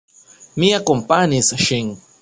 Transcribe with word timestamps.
Mi 0.63 0.71
akompanis 0.79 1.55
ŝin. 1.67 1.97